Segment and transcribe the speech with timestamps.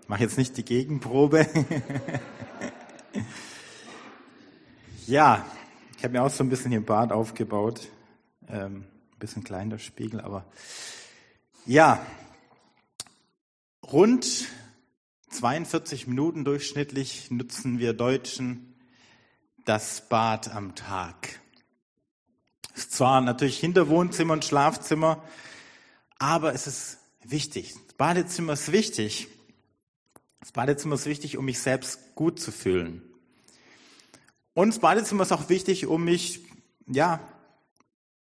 [0.00, 1.46] Ich mache jetzt nicht die Gegenprobe.
[5.06, 5.44] ja,
[6.06, 7.88] habe mir auch so ein bisschen hier Bad aufgebaut.
[8.48, 10.44] Ähm, ein bisschen klein der Spiegel, aber
[11.64, 12.00] ja,
[13.82, 14.46] rund
[15.30, 18.76] 42 Minuten durchschnittlich nutzen wir Deutschen
[19.64, 21.40] das Bad am Tag.
[22.76, 25.24] Ist zwar natürlich hinter Wohnzimmer und Schlafzimmer,
[26.20, 27.74] aber es ist wichtig.
[27.88, 29.26] Das Badezimmer ist wichtig.
[30.38, 33.02] Das Badezimmer ist wichtig, um mich selbst gut zu fühlen.
[34.56, 36.42] Und das Badezimmer ist auch wichtig, um mich,
[36.86, 37.20] ja,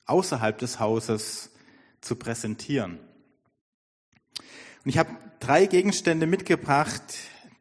[0.04, 1.50] außerhalb des Hauses
[2.02, 2.98] zu präsentieren.
[4.84, 7.02] Und ich habe drei Gegenstände mitgebracht,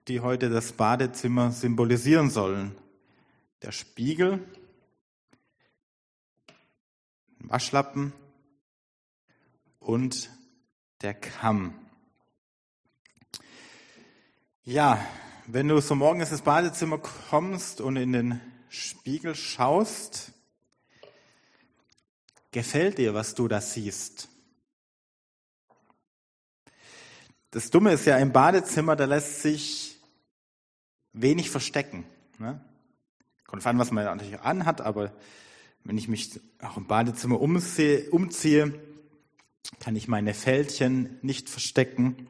[0.10, 2.76] die heute das Badezimmer symbolisieren sollen.
[3.62, 4.46] Der Spiegel,
[7.40, 8.12] Waschlappen
[9.80, 10.32] und
[11.02, 11.76] der Kamm.
[14.66, 15.00] Ja,
[15.48, 20.32] wenn du so morgens ins Badezimmer kommst und in den Spiegel schaust,
[22.52, 24.30] gefällt dir, was du da siehst?
[27.50, 29.98] Das Dumme ist ja im Badezimmer, da lässt sich
[31.14, 32.06] wenig verstecken.
[32.38, 32.64] Ne?
[33.48, 35.12] Kommt an, was man natürlich anhat, aber
[35.84, 38.80] wenn ich mich auch im Badezimmer umsehe, umziehe,
[39.80, 42.30] kann ich meine Fältchen nicht verstecken.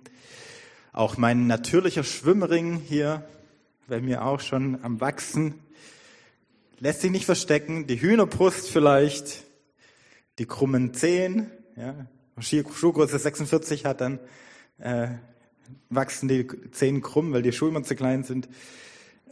[0.94, 3.28] Auch mein natürlicher Schwimmring hier,
[3.88, 5.56] bei mir auch schon am Wachsen,
[6.80, 7.88] lässt sich nicht verstecken.
[7.88, 9.44] Die Hühnerbrust vielleicht,
[10.38, 12.08] die krummen Zehen, ja.
[12.41, 14.20] Schuhgröße 46 hat, dann
[14.77, 15.09] äh,
[15.89, 18.48] wachsen die Zehen krumm, weil die Schuhe immer zu klein sind.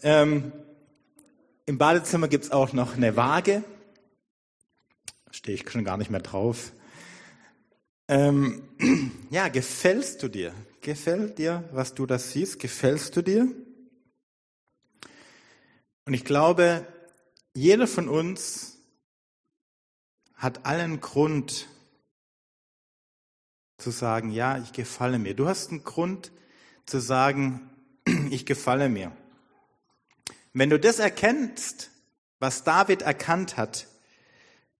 [0.01, 0.51] Ähm,
[1.65, 3.63] Im Badezimmer gibt's auch noch eine Waage.
[5.31, 6.73] Stehe ich schon gar nicht mehr drauf.
[8.09, 8.63] Ähm,
[9.29, 10.53] ja, gefällst du dir?
[10.81, 12.59] Gefällt dir, was du da siehst?
[12.59, 13.47] Gefällst du dir?
[16.05, 16.85] Und ich glaube,
[17.57, 18.77] jeder von uns
[20.35, 21.67] hat allen Grund
[23.77, 25.33] zu sagen, ja, ich gefalle mir.
[25.33, 26.31] Du hast einen Grund
[26.85, 27.69] zu sagen,
[28.29, 29.11] ich gefalle mir.
[30.53, 31.89] Wenn du das erkennst,
[32.39, 33.87] was David erkannt hat,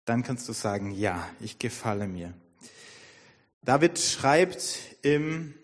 [0.04, 2.32] dann kannst du sagen, ja, ich gefalle mir.
[3.62, 5.54] David schreibt im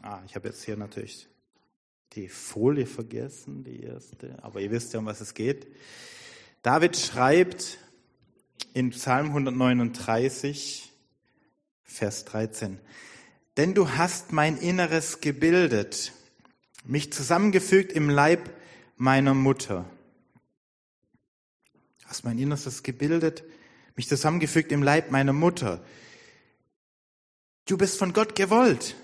[0.00, 1.28] Ah, ich habe jetzt hier natürlich
[2.14, 5.68] die Folie vergessen, die erste, aber ihr wisst ja, um was es geht.
[6.62, 7.78] David schreibt
[8.72, 10.92] in Psalm 139,
[11.82, 12.78] Vers 13,
[13.56, 16.12] denn du hast mein Inneres gebildet,
[16.84, 18.48] mich zusammengefügt im Leib
[18.96, 19.90] meiner Mutter.
[22.04, 23.42] Hast mein Inneres gebildet,
[23.96, 25.84] mich zusammengefügt im Leib meiner Mutter.
[27.66, 28.94] Du bist von Gott gewollt.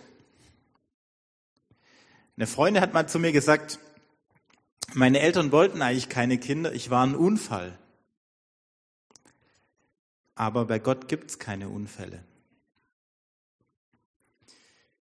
[2.37, 3.81] Eine Freundin hat mal zu mir gesagt,
[4.95, 7.79] meine Eltern wollten eigentlich keine Kinder, ich war ein Unfall.
[10.35, 12.25] Aber bei Gott gibt es keine Unfälle.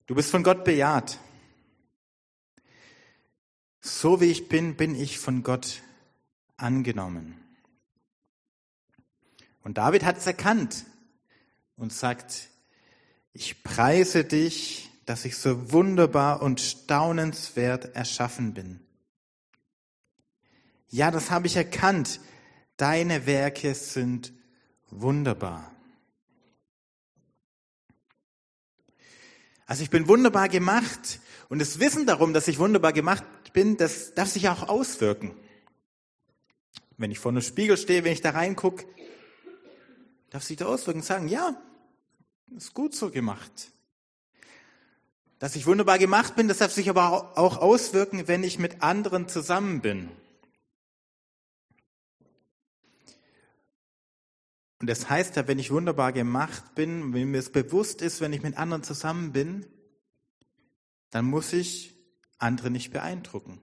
[0.06, 1.20] Du bist von Gott bejaht.
[3.82, 5.82] So wie ich bin, bin ich von Gott
[6.56, 7.38] angenommen.
[9.64, 10.86] Und David hat es erkannt
[11.76, 12.48] und sagt,
[13.34, 18.87] ich preise dich, dass ich so wunderbar und staunenswert erschaffen bin.
[20.90, 22.20] Ja, das habe ich erkannt.
[22.78, 24.34] Deine Werke sind
[24.90, 25.72] wunderbar.
[29.66, 34.14] Also ich bin wunderbar gemacht und das Wissen darum, dass ich wunderbar gemacht bin, das
[34.14, 35.36] darf sich auch auswirken.
[36.98, 38.86] Wenn ich vor einem Spiegel stehe, wenn ich da reingucke,
[40.30, 41.60] darf sich da auswirken und sagen, ja,
[42.56, 43.72] ist gut so gemacht.
[45.40, 49.28] Dass ich wunderbar gemacht bin, das darf sich aber auch auswirken, wenn ich mit anderen
[49.28, 50.10] zusammen bin.
[54.80, 58.34] Und das heißt ja, wenn ich wunderbar gemacht bin, wenn mir es bewusst ist, wenn
[58.34, 59.66] ich mit anderen zusammen bin,
[61.10, 61.96] dann muss ich
[62.38, 63.60] andere nicht beeindrucken.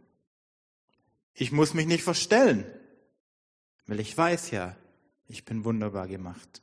[1.35, 2.65] Ich muss mich nicht verstellen,
[3.87, 4.77] weil ich weiß ja,
[5.29, 6.63] ich bin wunderbar gemacht.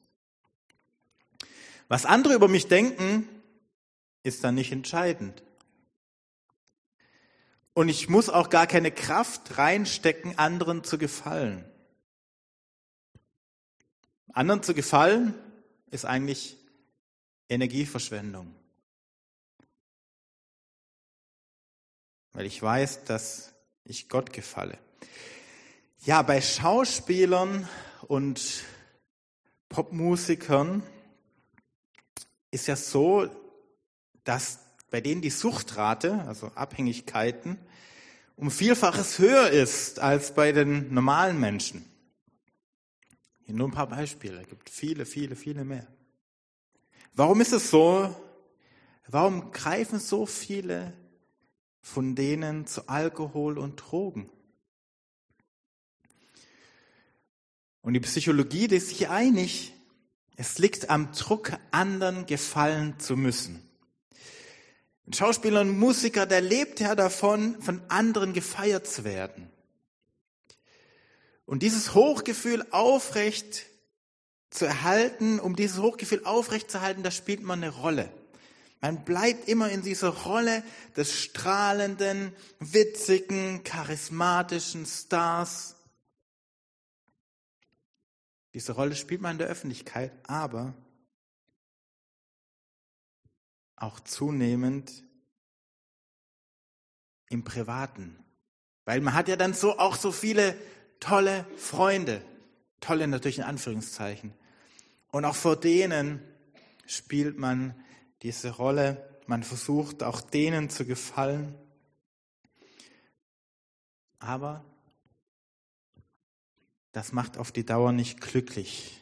[1.88, 3.28] Was andere über mich denken,
[4.24, 5.44] ist dann nicht entscheidend.
[7.74, 11.66] Und ich muss auch gar keine Kraft reinstecken, anderen zu gefallen.
[14.34, 15.34] Anderen zu gefallen
[15.90, 16.58] ist eigentlich
[17.50, 18.56] Energieverschwendung.
[22.34, 24.78] Weil ich weiß, dass ich Gott gefalle.
[26.06, 27.68] Ja, bei Schauspielern
[28.08, 28.64] und
[29.68, 30.82] Popmusikern
[32.52, 33.30] ist ja so,
[34.24, 37.58] dass bei denen die Suchtrate, also Abhängigkeiten,
[38.36, 41.91] um Vielfaches höher ist als bei den normalen Menschen.
[43.52, 44.42] Nur ein paar Beispiele.
[44.42, 45.88] Es gibt viele, viele, viele mehr.
[47.14, 48.16] Warum ist es so?
[49.08, 50.94] Warum greifen so viele
[51.82, 54.30] von denen zu Alkohol und Drogen?
[57.82, 59.74] Und die Psychologie ist sich einig,
[60.36, 63.68] es liegt am Druck, anderen gefallen zu müssen.
[65.08, 69.50] Ein Schauspieler und Musiker, der lebt ja davon, von anderen gefeiert zu werden.
[71.52, 73.66] Und dieses Hochgefühl aufrecht
[74.52, 78.10] zu erhalten, um dieses Hochgefühl aufrecht zu erhalten, da spielt man eine Rolle.
[78.80, 80.64] Man bleibt immer in dieser Rolle
[80.96, 85.76] des strahlenden, witzigen, charismatischen Stars.
[88.54, 90.74] Diese Rolle spielt man in der Öffentlichkeit, aber
[93.76, 95.04] auch zunehmend
[97.28, 98.18] im Privaten.
[98.86, 100.58] Weil man hat ja dann so auch so viele
[101.02, 102.24] tolle Freunde.
[102.80, 104.34] Tolle natürlich in Anführungszeichen.
[105.12, 106.22] Und auch vor denen
[106.86, 107.76] spielt man
[108.22, 109.20] diese Rolle.
[109.28, 111.56] Man versucht auch denen zu gefallen.
[114.20, 114.64] Aber
[116.92, 119.02] das macht auf die Dauer nicht glücklich,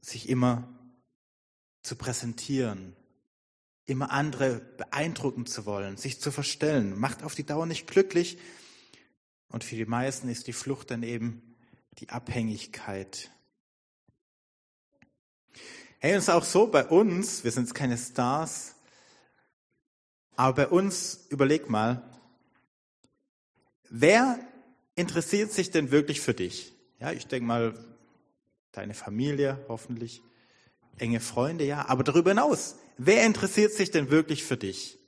[0.00, 0.68] sich immer
[1.82, 2.96] zu präsentieren,
[3.86, 8.38] immer andere beeindrucken zu wollen, sich zu verstellen, macht auf die Dauer nicht glücklich,
[9.52, 11.42] und für die meisten ist die Flucht dann eben
[11.98, 13.30] die Abhängigkeit.
[16.00, 18.74] Hey, ist auch so bei uns, wir sind keine Stars,
[20.36, 22.02] aber bei uns, überleg mal,
[23.90, 24.40] wer
[24.96, 26.72] interessiert sich denn wirklich für dich?
[26.98, 27.74] Ja, ich denke mal,
[28.72, 30.22] deine Familie hoffentlich,
[30.96, 34.98] enge Freunde, ja, aber darüber hinaus, wer interessiert sich denn wirklich für dich?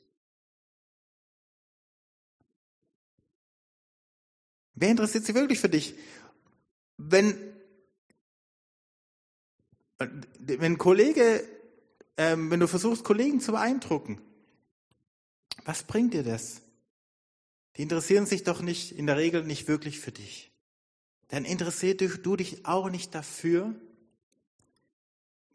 [4.75, 5.95] Wer interessiert sich wirklich für dich?
[6.97, 7.37] Wenn,
[10.39, 11.47] wenn Kollege,
[12.17, 14.21] ähm, wenn du versuchst, Kollegen zu beeindrucken,
[15.65, 16.61] was bringt dir das?
[17.77, 20.53] Die interessieren sich doch nicht, in der Regel nicht wirklich für dich.
[21.29, 23.75] Dann interessiert du dich auch nicht dafür,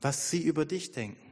[0.01, 1.25] was sie über dich denken.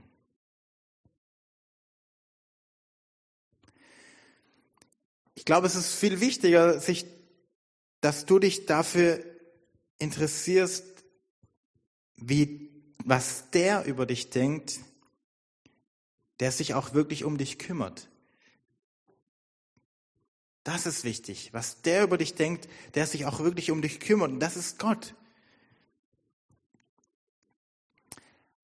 [5.35, 7.05] Ich glaube, es ist viel wichtiger, sich
[8.01, 9.23] dass du dich dafür
[9.99, 10.85] interessierst,
[12.15, 12.69] wie,
[13.03, 14.79] was der über dich denkt,
[16.39, 18.09] der sich auch wirklich um dich kümmert.
[20.63, 24.31] Das ist wichtig, was der über dich denkt, der sich auch wirklich um dich kümmert.
[24.31, 25.15] Und das ist Gott.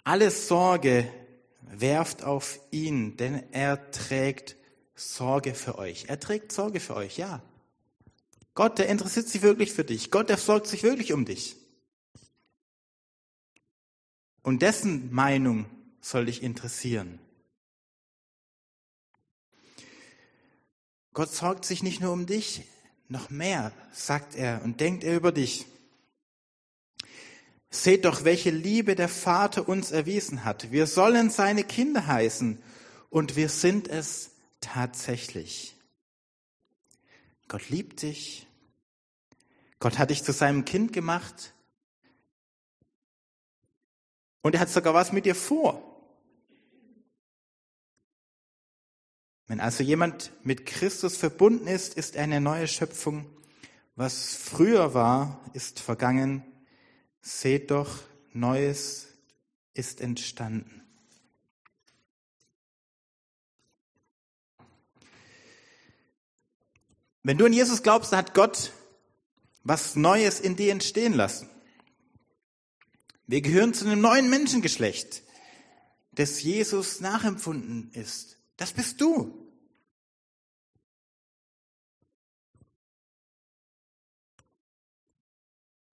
[0.04, 1.10] Alle Sorge
[1.62, 4.58] werft auf ihn, denn er trägt
[4.96, 6.06] Sorge für euch.
[6.10, 7.42] Er trägt Sorge für euch, ja.
[8.56, 10.12] Gott, der interessiert sich wirklich für dich.
[10.12, 11.56] Gott, der sorgt sich wirklich um dich.
[14.44, 15.66] Und dessen Meinung
[16.02, 17.20] soll dich interessieren.
[21.14, 22.64] Gott sorgt sich nicht nur um dich,
[23.08, 25.66] noch mehr, sagt er und denkt er über dich.
[27.70, 30.72] Seht doch, welche Liebe der Vater uns erwiesen hat.
[30.72, 32.62] Wir sollen seine Kinder heißen
[33.10, 35.76] und wir sind es tatsächlich.
[37.48, 38.48] Gott liebt dich.
[39.84, 41.54] Gott hat dich zu seinem Kind gemacht.
[44.42, 45.84] Und er hat sogar was mit dir vor.
[49.46, 53.26] Wenn also jemand mit Christus verbunden ist, ist eine neue Schöpfung.
[53.98, 56.46] Was früher war, ist vergangen.
[57.20, 59.10] Seht doch, Neues
[59.74, 60.82] ist entstanden.
[67.22, 68.72] Wenn du an Jesus glaubst, dann hat Gott
[69.64, 71.50] was Neues in dir entstehen lassen.
[73.26, 75.24] Wir gehören zu einem neuen Menschengeschlecht,
[76.12, 78.38] das Jesus nachempfunden ist.
[78.58, 79.40] Das bist du.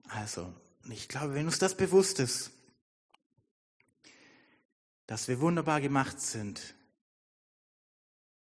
[0.09, 0.53] Also,
[0.91, 2.51] ich glaube, wenn uns das bewusst ist,
[5.07, 6.75] dass wir wunderbar gemacht sind,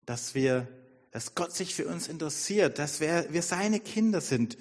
[0.04, 0.68] dass wir
[1.16, 4.58] dass Gott sich für uns interessiert, dass wir, wir seine Kinder sind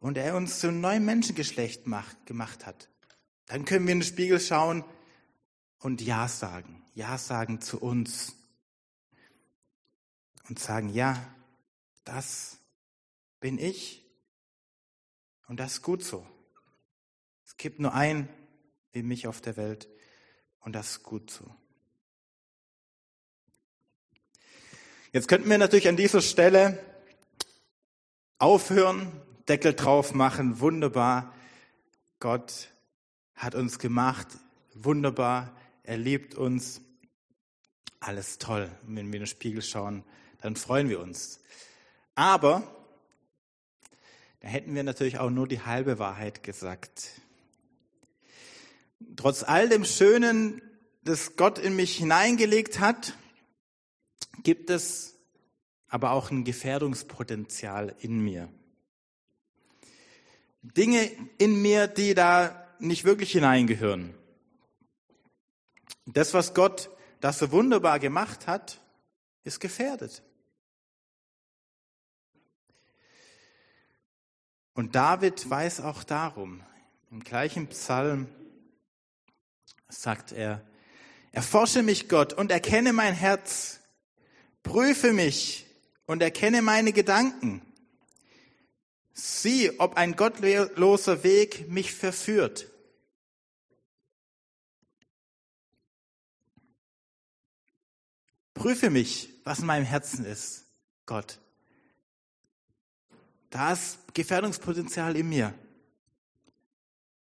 [0.00, 2.88] und er uns zu einem neuen Menschengeschlecht macht, gemacht hat,
[3.46, 4.84] dann können wir in den Spiegel schauen
[5.78, 6.82] und Ja sagen.
[6.94, 8.34] Ja sagen zu uns.
[10.48, 11.32] Und sagen, ja,
[12.04, 12.58] das
[13.38, 14.04] bin ich.
[15.46, 16.26] Und das ist gut so.
[17.46, 18.28] Es gibt nur ein
[18.92, 19.88] wie mich auf der Welt.
[20.60, 21.54] Und das ist gut so.
[25.12, 26.78] Jetzt könnten wir natürlich an dieser Stelle
[28.38, 29.10] aufhören,
[29.48, 31.34] Deckel drauf machen, wunderbar.
[32.18, 32.68] Gott
[33.34, 34.28] hat uns gemacht,
[34.74, 36.82] wunderbar, er liebt uns,
[38.00, 38.70] alles toll.
[38.86, 40.04] Und wenn wir in den Spiegel schauen,
[40.40, 41.40] dann freuen wir uns.
[42.14, 42.62] Aber
[44.40, 47.20] da hätten wir natürlich auch nur die halbe Wahrheit gesagt.
[49.16, 50.62] Trotz all dem Schönen,
[51.02, 53.14] das Gott in mich hineingelegt hat,
[54.42, 55.14] gibt es
[55.88, 58.48] aber auch ein Gefährdungspotenzial in mir.
[60.62, 64.14] Dinge in mir, die da nicht wirklich hineingehören.
[66.06, 66.90] Das, was Gott
[67.20, 68.80] das so wunderbar gemacht hat,
[69.44, 70.22] ist gefährdet.
[74.74, 76.62] Und David weiß auch darum.
[77.10, 78.28] Im gleichen Psalm
[79.88, 80.64] sagt er,
[81.32, 83.80] erforsche mich Gott und erkenne mein Herz,
[84.62, 85.66] prüfe mich
[86.06, 87.62] und erkenne meine Gedanken.
[89.22, 92.70] Sieh, ob ein gottloser Weg mich verführt.
[98.54, 100.64] Prüfe mich, was in meinem Herzen ist,
[101.04, 101.38] Gott.
[103.50, 105.52] Da ist Gefährdungspotenzial in mir.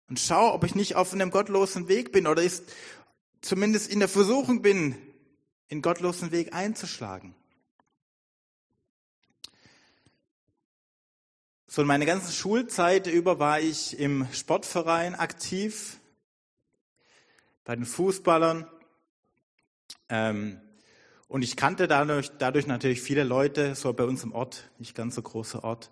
[0.08, 2.62] Und schau, ob ich nicht auf einem gottlosen Weg bin oder ist
[3.40, 4.96] zumindest in der Versuchung bin,
[5.66, 7.34] in gottlosen Weg einzuschlagen.
[11.70, 16.00] So meine ganze Schulzeit über war ich im Sportverein aktiv,
[17.62, 18.66] bei den Fußballern.
[20.08, 20.62] Ähm,
[21.26, 25.16] und ich kannte dadurch, dadurch natürlich viele Leute, so bei uns im Ort, nicht ganz
[25.16, 25.90] so großer Ort.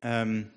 [0.00, 0.50] Ähm,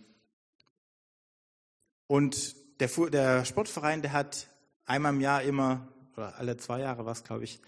[2.08, 4.48] und der, der Sportverein, der hat
[4.88, 5.88] einmal im Jahr immer,
[6.18, 7.62] oder alle zwei Jahre was, glaube ich,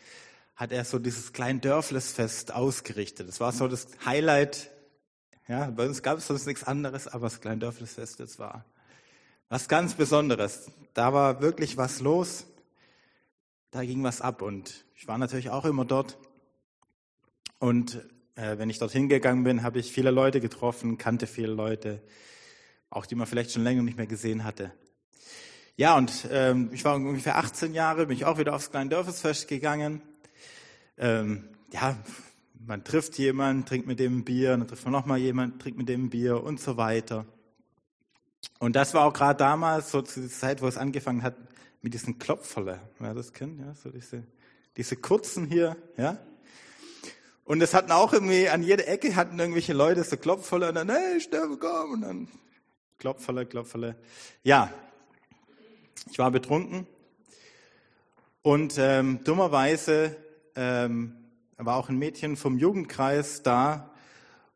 [0.55, 3.27] hat er so dieses kleine Dörflesfest ausgerichtet.
[3.27, 4.71] Das war so das Highlight.
[5.47, 8.65] Ja, bei uns gab es sonst nichts anderes, aber das kleine Dörflesfest, das war
[9.47, 10.71] was ganz Besonderes.
[10.93, 12.45] Da war wirklich was los.
[13.71, 16.17] Da ging was ab und ich war natürlich auch immer dort.
[17.59, 17.95] Und
[18.35, 22.01] äh, wenn ich dorthin gegangen bin, habe ich viele Leute getroffen, kannte viele Leute,
[22.89, 24.73] auch die man vielleicht schon länger nicht mehr gesehen hatte.
[25.77, 29.47] Ja, und ähm, ich war ungefähr 18 Jahre, bin ich auch wieder aufs kleine Dörfersfest
[29.47, 30.01] gegangen.
[30.97, 31.97] Ähm, ja,
[32.67, 35.87] man trifft jemanden, trinkt mit dem ein Bier, dann trifft man nochmal jemanden, trinkt mit
[35.87, 37.25] dem ein Bier und so weiter.
[38.59, 41.35] Und das war auch gerade damals, so zu der Zeit, wo es angefangen hat,
[41.81, 42.81] mit diesen Klopferle.
[42.99, 44.23] Wer das kennt, ja, so diese,
[44.75, 46.17] diese kurzen hier, ja.
[47.45, 50.89] Und es hatten auch irgendwie, an jeder Ecke hatten irgendwelche Leute so Klopferle und dann,
[50.89, 52.27] hey, Stefan, komm, und dann
[52.99, 53.95] Klopferle, Klopferle.
[54.43, 54.73] Ja,
[56.11, 56.85] ich war betrunken
[58.41, 60.17] und ähm, dummerweise
[60.55, 61.26] ähm,
[61.65, 63.91] war auch ein Mädchen vom Jugendkreis da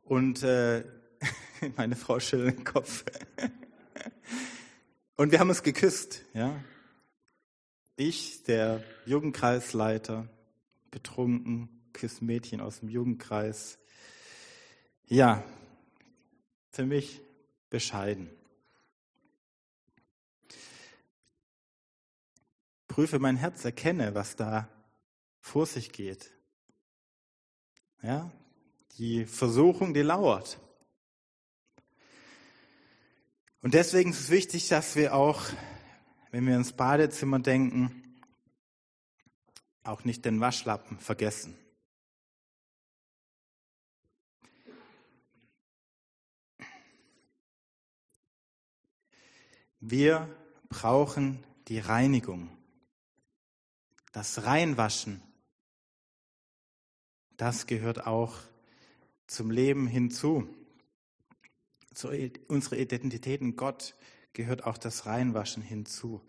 [0.03, 0.83] und äh,
[1.75, 3.03] meine Frau schüttelt den Kopf.
[5.15, 6.63] und wir haben uns geküsst, ja.
[7.95, 10.27] Ich, der Jugendkreisleiter,
[10.91, 13.77] betrunken, küsst Mädchen aus dem Jugendkreis.
[15.07, 15.43] Ja,
[16.71, 17.21] für mich
[17.69, 18.29] bescheiden.
[22.87, 24.67] Prüfe mein Herz, erkenne, was da
[25.39, 26.31] vor sich geht.
[28.03, 28.31] Ja,
[28.97, 30.59] die Versuchung, die lauert.
[33.61, 35.43] Und deswegen ist es wichtig, dass wir auch,
[36.31, 38.19] wenn wir ins Badezimmer denken,
[39.83, 41.55] auch nicht den Waschlappen vergessen.
[49.79, 50.27] Wir
[50.69, 52.49] brauchen die Reinigung,
[54.11, 55.21] das Reinwaschen.
[57.41, 58.35] Das gehört auch
[59.25, 60.47] zum Leben hinzu.
[61.91, 62.11] Zu
[62.47, 63.95] unserer Identität in Gott
[64.33, 66.21] gehört auch das Reinwaschen hinzu.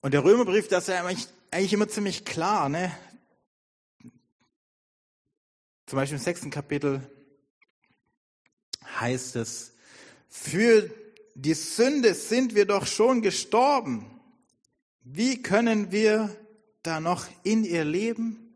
[0.00, 1.04] Und der Römerbrief, das ist ja
[1.52, 2.68] eigentlich immer ziemlich klar.
[2.68, 2.90] Ne?
[5.86, 7.08] Zum Beispiel im sechsten Kapitel
[8.98, 9.76] heißt es,
[10.28, 10.90] für
[11.36, 14.20] die Sünde sind wir doch schon gestorben.
[15.04, 16.36] Wie können wir
[16.82, 18.48] da noch in ihr leben?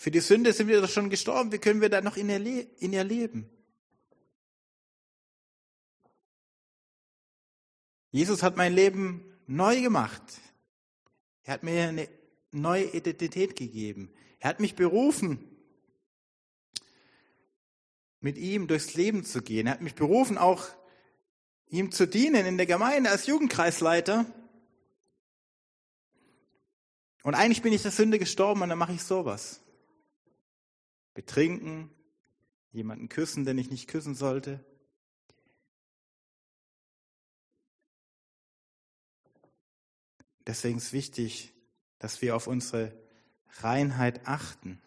[0.00, 1.52] Für die Sünde sind wir doch schon gestorben.
[1.52, 3.50] Wie können wir da noch in ihr, Le in ihr leben?
[8.10, 10.22] Jesus hat mein Leben neu gemacht.
[11.42, 12.08] Er hat mir eine
[12.50, 14.10] neue Identität gegeben.
[14.38, 15.54] Er hat mich berufen,
[18.20, 19.66] mit ihm durchs Leben zu gehen.
[19.66, 20.66] Er hat mich berufen, auch
[21.66, 24.24] ihm zu dienen in der Gemeinde als Jugendkreisleiter.
[27.22, 29.60] Und eigentlich bin ich der Sünde gestorben und dann mache ich sowas.
[31.14, 31.90] Betrinken,
[32.72, 34.64] jemanden küssen, den ich nicht küssen sollte.
[40.46, 41.52] Deswegen ist wichtig,
[41.98, 42.92] dass wir auf unsere
[43.58, 44.80] Reinheit achten,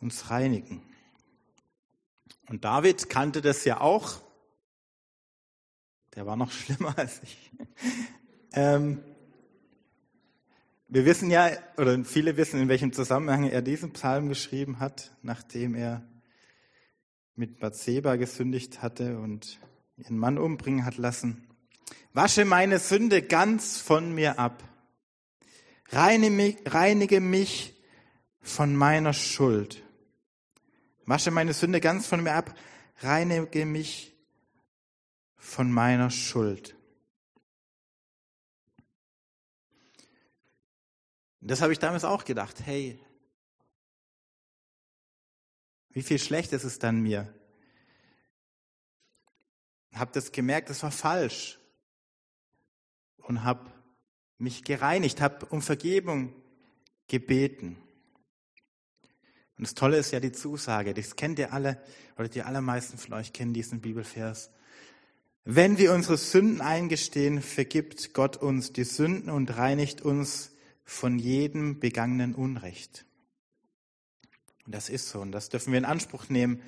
[0.00, 0.82] uns reinigen.
[2.48, 4.20] Und David kannte das ja auch.
[6.14, 7.50] Der war noch schlimmer als ich.
[8.52, 9.04] Ähm,
[10.92, 15.76] wir wissen ja, oder viele wissen, in welchem Zusammenhang er diesen Psalm geschrieben hat, nachdem
[15.76, 16.02] er
[17.36, 19.60] mit Bathseba gesündigt hatte und
[19.96, 21.46] ihren Mann umbringen hat lassen.
[22.12, 24.64] Wasche meine Sünde ganz von mir ab.
[25.90, 27.80] Reinige mich
[28.40, 29.84] von meiner Schuld.
[31.06, 32.58] Wasche meine Sünde ganz von mir ab.
[32.98, 34.12] Reinige mich
[35.36, 36.74] von meiner Schuld.
[41.40, 42.56] Das habe ich damals auch gedacht.
[42.64, 43.00] Hey,
[45.90, 47.32] wie viel schlecht ist es dann mir?
[49.92, 51.58] Habe das gemerkt, das war falsch
[53.18, 53.70] und habe
[54.38, 56.32] mich gereinigt, habe um Vergebung
[57.08, 57.76] gebeten.
[59.56, 61.82] Und das Tolle ist ja die Zusage, das kennt ihr alle,
[62.16, 64.50] oder die allermeisten von euch kennen diesen Bibelvers.
[65.44, 70.52] Wenn wir unsere Sünden eingestehen, vergibt Gott uns die Sünden und reinigt uns
[70.90, 73.06] von jedem begangenen Unrecht.
[74.66, 76.60] Und das ist so und das dürfen wir in Anspruch nehmen.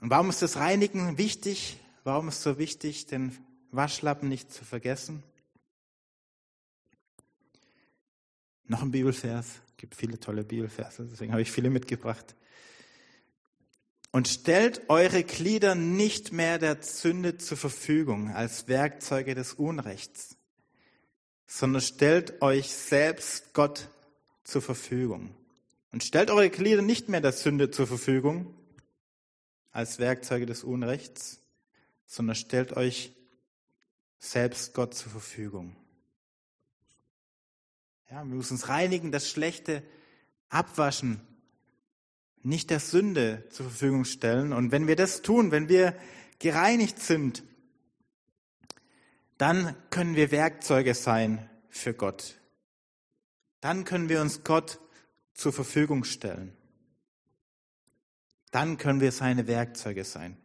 [0.00, 1.78] Und warum ist das Reinigen wichtig?
[2.04, 3.36] Warum ist es so wichtig, den
[3.70, 5.22] Waschlappen nicht zu vergessen?
[8.64, 12.36] Noch ein Bibelvers, es gibt viele tolle Bibelverse, deswegen habe ich viele mitgebracht.
[14.12, 20.36] Und stellt eure Glieder nicht mehr der Sünde zur Verfügung als Werkzeuge des Unrechts,
[21.52, 23.88] sondern stellt euch selbst Gott
[24.44, 25.34] zur Verfügung.
[25.90, 28.54] Und stellt eure Glieder nicht mehr der Sünde zur Verfügung
[29.72, 31.40] als Werkzeuge des Unrechts,
[32.06, 33.12] sondern stellt euch
[34.20, 35.74] selbst Gott zur Verfügung.
[38.12, 39.82] Ja, wir müssen uns reinigen, das Schlechte
[40.50, 41.20] abwaschen,
[42.42, 44.52] nicht der Sünde zur Verfügung stellen.
[44.52, 45.96] Und wenn wir das tun, wenn wir
[46.38, 47.42] gereinigt sind,
[49.40, 52.38] dann können wir Werkzeuge sein für Gott.
[53.62, 54.78] Dann können wir uns Gott
[55.32, 56.54] zur Verfügung stellen.
[58.50, 60.36] Dann können wir seine Werkzeuge sein.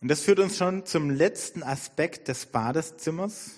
[0.00, 3.50] Und das führt uns schon zum letzten Aspekt des Badezimmers.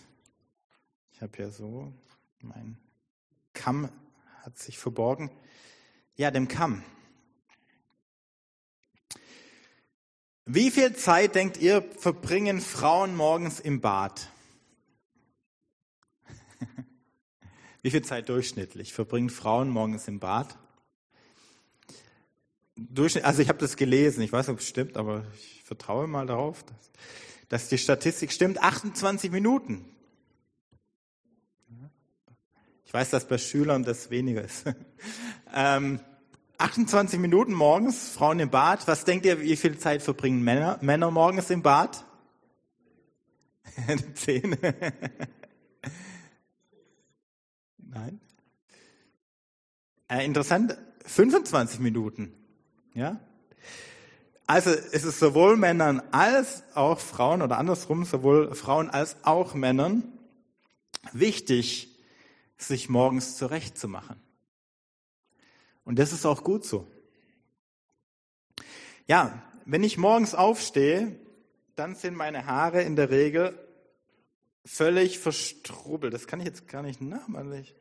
[1.12, 1.92] Ich habe ja so,
[2.40, 2.76] mein
[3.52, 3.88] Kamm
[4.42, 5.30] hat sich verborgen.
[6.16, 6.82] Ja, dem Kamm.
[10.46, 14.28] Wie viel Zeit, denkt ihr, verbringen Frauen morgens im Bad?
[17.83, 20.59] Wie viel Zeit durchschnittlich verbringen Frauen morgens im Bad?
[22.76, 26.07] Durchschnitt, also ich habe das gelesen, ich weiß nicht, ob es stimmt, aber ich vertraue
[26.07, 26.90] mal darauf, dass,
[27.48, 28.62] dass die Statistik stimmt.
[28.62, 29.87] 28 Minuten.
[32.85, 34.64] Ich weiß, dass bei Schülern das weniger ist.
[35.54, 36.00] ähm,
[36.59, 38.87] 28 Minuten morgens, Frauen im Bad.
[38.87, 42.05] Was denkt ihr, wie viel Zeit verbringen Männer, Männer morgens im Bad?
[44.14, 44.57] Zehn.
[47.79, 48.21] Nein.
[50.09, 52.33] Äh, interessant, 25 Minuten.
[52.95, 53.21] Ja?
[54.47, 60.05] Also es ist sowohl Männern als auch Frauen oder andersrum, sowohl Frauen als auch Männern
[61.12, 61.88] wichtig,
[62.57, 64.23] sich morgens zurechtzumachen.
[65.85, 66.87] Und das ist auch gut so.
[69.07, 71.14] Ja, wenn ich morgens aufstehe,
[71.77, 73.59] dann sind meine Haare in der Regel
[74.64, 76.14] völlig verstrubbelt.
[76.14, 77.75] Das kann ich jetzt gar nicht nachmachen, weil ich,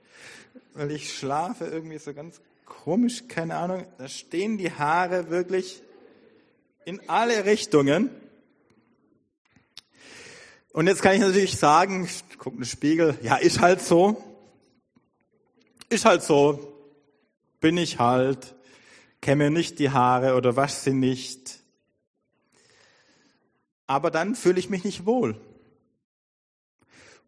[0.74, 3.86] weil ich schlafe irgendwie so ganz komisch, keine Ahnung.
[3.98, 5.82] Da stehen die Haare wirklich
[6.86, 8.10] in alle Richtungen.
[10.74, 14.22] Und jetzt kann ich natürlich sagen, ich gucke in den Spiegel, ja, ist halt so.
[15.90, 16.73] Ist halt so
[17.64, 18.56] bin ich halt,
[19.22, 21.62] kämme nicht die Haare oder wasche sie nicht.
[23.88, 25.40] Aber dann fühle ich mich nicht wohl.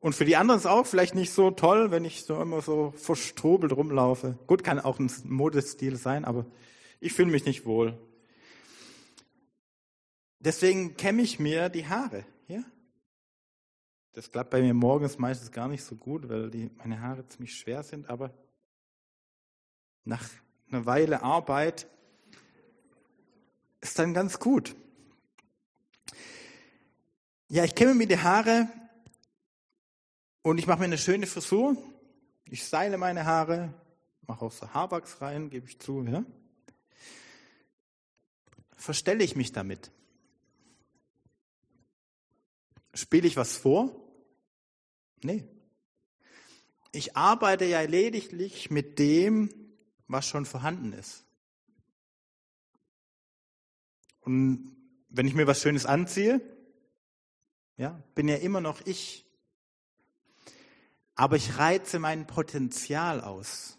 [0.01, 2.93] Und für die anderen ist auch vielleicht nicht so toll, wenn ich so immer so
[2.97, 4.37] verstrobelt rumlaufe.
[4.45, 6.45] Gut, kann auch ein Modestil sein, aber
[6.99, 7.97] ich fühle mich nicht wohl.
[10.39, 12.25] deswegen kämme ich mir die Haare.
[12.49, 12.61] Ja?
[14.11, 17.55] Das klappt bei mir morgens meistens gar nicht so gut, weil die, meine Haare ziemlich
[17.55, 18.33] schwer sind, aber
[20.05, 20.29] nach
[20.69, 21.87] einer Weile Arbeit
[23.81, 24.75] ist dann ganz gut.
[27.49, 28.67] Ja, ich kämme mir die Haare
[30.41, 31.77] und ich mache mir eine schöne Frisur.
[32.49, 33.73] Ich seile meine Haare,
[34.27, 36.03] mache auch so Haarwachs rein, gebe ich zu.
[36.03, 36.23] Ja?
[38.75, 39.91] Verstelle ich mich damit?
[42.93, 43.95] Spiele ich was vor?
[45.23, 45.43] Nee.
[46.91, 49.64] Ich arbeite ja lediglich mit dem,
[50.07, 51.25] was schon vorhanden ist.
[54.21, 54.75] Und
[55.09, 56.41] wenn ich mir was Schönes anziehe,
[57.77, 59.25] ja, bin ja immer noch ich.
[61.15, 63.77] Aber ich reize mein Potenzial aus.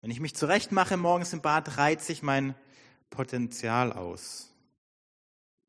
[0.00, 2.54] Wenn ich mich zurechtmache morgens im Bad, reize ich mein
[3.10, 4.52] Potenzial aus.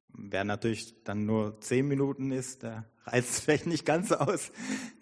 [0.07, 4.51] Wer natürlich dann nur zehn Minuten ist, der reizt vielleicht nicht ganz so aus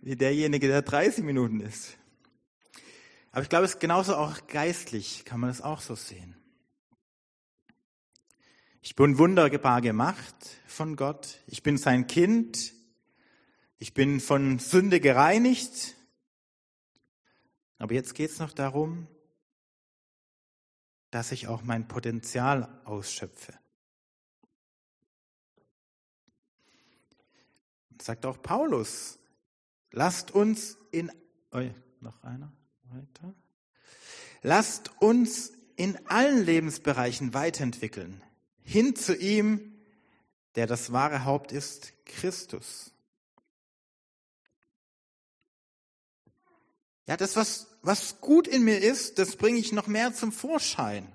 [0.02, 1.98] wie derjenige, der 30 Minuten ist.
[3.32, 6.36] Aber ich glaube, es ist genauso auch geistlich, kann man das auch so sehen.
[8.82, 10.36] Ich bin wunderbar gemacht
[10.66, 11.40] von Gott.
[11.46, 12.74] Ich bin sein Kind.
[13.78, 15.96] Ich bin von Sünde gereinigt.
[17.78, 19.08] Aber jetzt geht es noch darum,
[21.12, 23.61] dass ich auch mein Potenzial ausschöpfe.
[28.02, 29.20] Sagt auch Paulus,
[29.92, 31.12] lasst uns in,
[31.52, 31.62] oh,
[32.00, 32.52] noch einer,
[32.84, 33.34] weiter.
[34.42, 38.24] Lasst uns in allen Lebensbereichen weiterentwickeln,
[38.64, 39.80] hin zu ihm,
[40.56, 42.92] der das wahre Haupt ist, Christus.
[47.08, 51.12] Ja, das, was, was gut in mir ist, das bringe ich noch mehr zum Vorschein.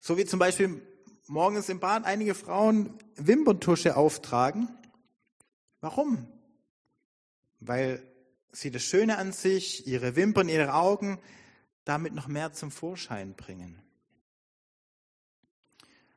[0.00, 0.82] So wie zum Beispiel
[1.28, 4.68] morgens im Bad einige Frauen Wimperntusche auftragen.
[5.80, 6.26] Warum?
[7.60, 8.02] Weil
[8.52, 11.20] sie das Schöne an sich, ihre Wimpern, ihre Augen
[11.84, 13.80] damit noch mehr zum Vorschein bringen.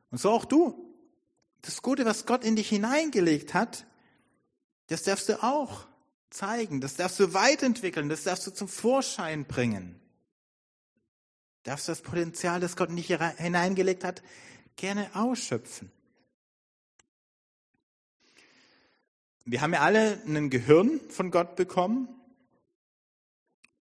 [0.09, 0.87] Und so auch du.
[1.61, 3.85] Das Gute, was Gott in dich hineingelegt hat,
[4.87, 5.87] das darfst du auch
[6.31, 9.99] zeigen, das darfst du weiterentwickeln, das darfst du zum Vorschein bringen.
[11.63, 14.23] Darfst du das Potenzial, das Gott in dich hineingelegt hat,
[14.75, 15.91] gerne ausschöpfen.
[19.45, 22.07] Wir haben ja alle ein Gehirn von Gott bekommen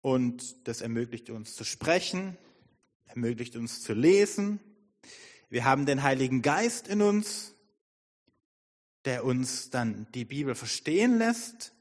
[0.02, 2.36] und das ermöglicht uns zu sprechen,
[3.06, 4.60] ermöglicht uns zu lesen.
[5.50, 7.54] Wir haben den Heiligen Geist in uns,
[9.04, 11.72] der uns dann die Bibel verstehen lässt.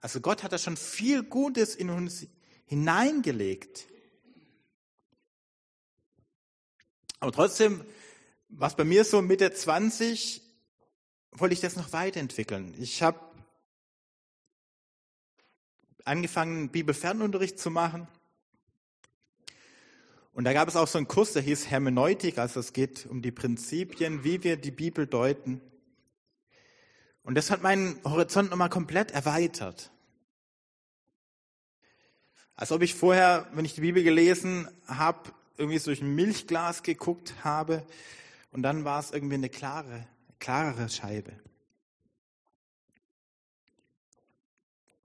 [0.00, 2.26] Also Gott hat da schon viel Gutes in uns
[2.66, 3.86] hineingelegt.
[7.22, 7.84] Aber trotzdem,
[8.48, 10.42] was bei mir so Mitte 20,
[11.30, 12.74] wollte ich das noch weiterentwickeln.
[12.80, 13.20] Ich habe
[16.04, 18.08] angefangen, Bibelfernunterricht zu machen.
[20.32, 23.22] Und da gab es auch so einen Kurs, der hieß Hermeneutik, also es geht um
[23.22, 25.60] die Prinzipien, wie wir die Bibel deuten.
[27.22, 29.92] Und das hat meinen Horizont nochmal komplett erweitert.
[32.56, 35.32] Als ob ich vorher, wenn ich die Bibel gelesen habe,
[35.62, 37.86] irgendwie durch ein Milchglas geguckt habe
[38.50, 40.06] und dann war es irgendwie eine klare,
[40.40, 41.32] klarere Scheibe.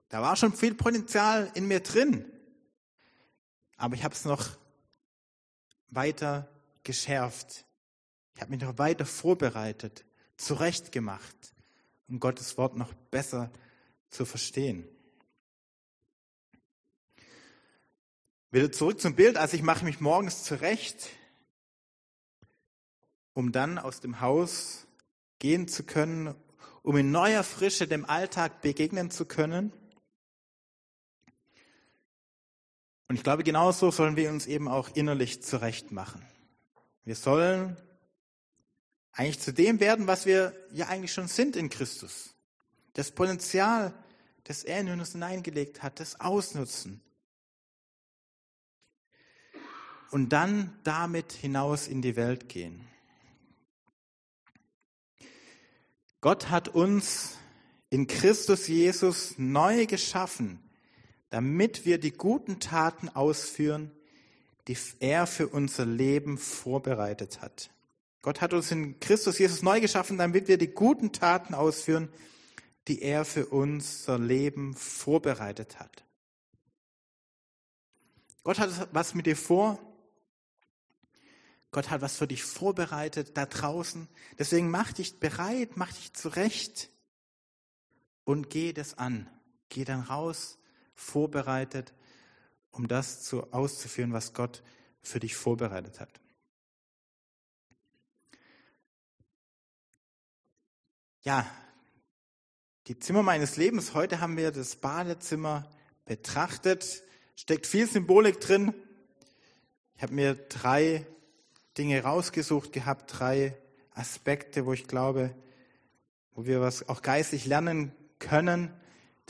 [0.08, 2.24] Da war schon viel Potenzial in mir drin,
[3.76, 4.56] aber ich habe es noch
[5.90, 6.48] weiter
[6.82, 7.64] geschärft.
[8.34, 10.04] Ich habe mich noch weiter vorbereitet,
[10.36, 11.54] zurechtgemacht,
[12.08, 13.50] um Gottes Wort noch besser
[14.10, 14.88] zu verstehen.
[18.50, 21.10] Wieder zurück zum Bild, also ich mache mich morgens zurecht,
[23.34, 24.86] um dann aus dem Haus
[25.38, 26.34] gehen zu können,
[26.82, 29.70] um in neuer Frische dem Alltag begegnen zu können.
[33.08, 36.24] Und ich glaube, genauso sollen wir uns eben auch innerlich zurecht machen.
[37.04, 37.76] Wir sollen
[39.12, 42.34] eigentlich zu dem werden, was wir ja eigentlich schon sind in Christus.
[42.94, 43.92] Das Potenzial,
[44.44, 47.02] das er in uns hineingelegt hat, das ausnutzen
[50.10, 52.80] und dann damit hinaus in die Welt gehen.
[56.20, 57.36] Gott hat uns
[57.90, 60.58] in Christus Jesus neu geschaffen,
[61.30, 63.92] damit wir die guten Taten ausführen,
[64.66, 67.70] die er für unser Leben vorbereitet hat.
[68.20, 72.08] Gott hat uns in Christus Jesus neu geschaffen, damit wir die guten Taten ausführen,
[72.88, 76.04] die er für unser Leben vorbereitet hat.
[78.42, 79.78] Gott hat was mit dir vor.
[81.70, 84.08] Gott hat was für dich vorbereitet da draußen.
[84.38, 86.88] Deswegen mach dich bereit, mach dich zurecht
[88.24, 89.28] und geh das an.
[89.68, 90.58] Geh dann raus,
[90.94, 91.92] vorbereitet,
[92.70, 94.62] um das zu, auszuführen, was Gott
[95.02, 96.20] für dich vorbereitet hat.
[101.20, 101.46] Ja,
[102.86, 103.92] die Zimmer meines Lebens.
[103.92, 105.70] Heute haben wir das Badezimmer
[106.06, 107.02] betrachtet.
[107.36, 108.72] Steckt viel Symbolik drin.
[109.96, 111.06] Ich habe mir drei
[111.78, 113.56] Dinge rausgesucht gehabt, drei
[113.92, 115.34] Aspekte, wo ich glaube,
[116.34, 118.70] wo wir was auch geistlich lernen können.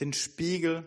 [0.00, 0.86] Den Spiegel,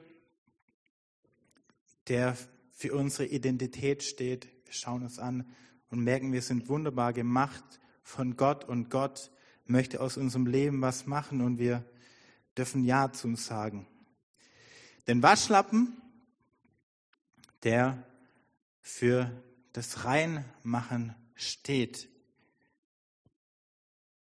[2.08, 2.36] der
[2.71, 4.47] für unsere Identität steht.
[4.65, 5.47] Wir schauen uns an
[5.89, 7.63] und merken, wir sind wunderbar gemacht
[8.04, 9.32] von Gott und Gott
[9.65, 11.86] möchte aus unserem Leben was machen und wir
[12.58, 13.88] dürfen Ja zu uns sagen.
[15.08, 16.02] Den Waschlappen,
[17.63, 18.04] der
[18.82, 19.32] für
[19.74, 22.10] das Reinmachen steht,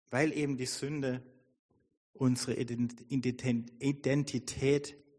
[0.10, 1.22] weil eben die Sünde
[2.13, 3.76] unsere Identität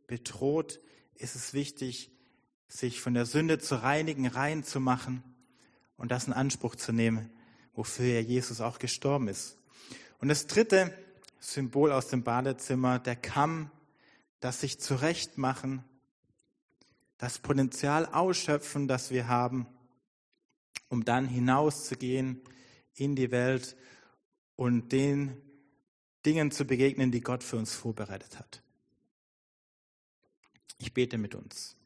[0.06, 0.80] bedroht,
[1.14, 2.10] ist es wichtig,
[2.66, 5.22] sich von der Sünde zu reinigen, rein zu machen
[5.96, 7.30] und das in Anspruch zu nehmen,
[7.74, 9.58] wofür ja Jesus auch gestorben ist.
[10.20, 10.96] Und das dritte
[11.40, 13.70] Symbol aus dem Badezimmer, der Kamm,
[14.40, 15.84] das sich zurechtmachen,
[17.16, 19.66] das Potenzial ausschöpfen, das wir haben,
[20.88, 22.40] um dann hinauszugehen
[22.94, 23.76] in die Welt
[24.56, 25.36] und den
[26.26, 28.62] Dingen zu begegnen, die Gott für uns vorbereitet hat.
[30.78, 31.76] Ich bete mit uns.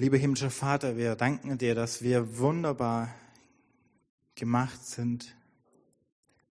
[0.00, 3.12] Lieber himmlischer Vater, wir danken dir, dass wir wunderbar
[4.36, 5.34] gemacht sind.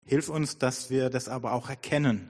[0.06, 2.30] Hilf uns, dass wir das aber auch erkennen,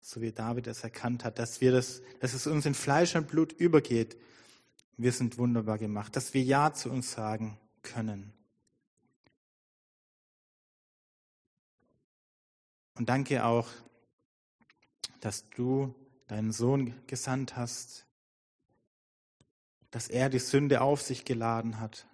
[0.00, 3.26] so wie David es erkannt hat, dass wir das, dass es uns in Fleisch und
[3.26, 4.16] Blut übergeht.
[4.96, 8.32] Wir sind wunderbar gemacht, dass wir Ja zu uns sagen können.
[12.94, 13.68] Und danke auch,
[15.20, 15.92] dass du
[16.28, 18.06] deinen Sohn gesandt hast,
[19.90, 22.06] dass er die Sünde auf sich geladen hat,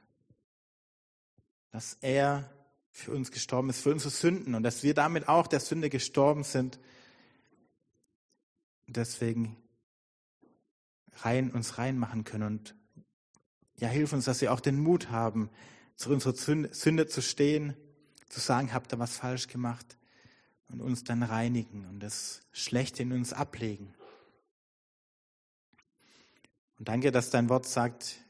[1.71, 2.51] dass er
[2.93, 6.45] für uns gestorben ist, für unsere Sünden und dass wir damit auch der Sünde gestorben
[6.45, 6.79] sind.
[8.87, 9.57] Deswegen
[11.17, 12.77] rein, uns reinmachen können und
[13.77, 15.51] ja, hilf uns, dass wir auch den Mut haben,
[15.97, 17.75] zu unserer Sünde zu stehen,
[18.29, 19.97] zu sagen, habt ihr was falsch gemacht
[20.69, 23.95] und uns dann reinigen und das Schlechte in uns ablegen.
[26.79, 28.22] Und danke, dass dein Wort sagt,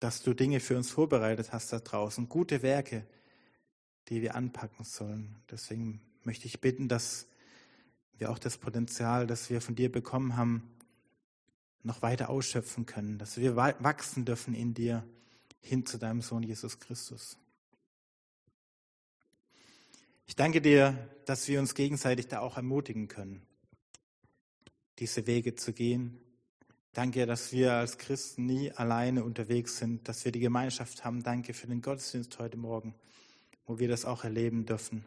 [0.00, 3.06] dass du Dinge für uns vorbereitet hast da draußen, gute Werke,
[4.08, 5.36] die wir anpacken sollen.
[5.50, 7.26] Deswegen möchte ich bitten, dass
[8.18, 10.70] wir auch das Potenzial, das wir von dir bekommen haben,
[11.82, 15.06] noch weiter ausschöpfen können, dass wir wachsen dürfen in dir
[15.60, 17.38] hin zu deinem Sohn Jesus Christus.
[20.26, 23.42] Ich danke dir, dass wir uns gegenseitig da auch ermutigen können,
[24.98, 26.20] diese Wege zu gehen,
[26.92, 31.22] Danke, dass wir als Christen nie alleine unterwegs sind, dass wir die Gemeinschaft haben.
[31.22, 32.94] Danke für den Gottesdienst heute Morgen,
[33.64, 35.04] wo wir das auch erleben dürfen.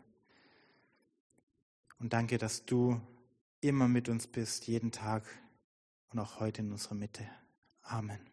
[2.00, 3.02] Und danke, dass du
[3.60, 5.26] immer mit uns bist, jeden Tag
[6.10, 7.28] und auch heute in unserer Mitte.
[7.82, 8.33] Amen.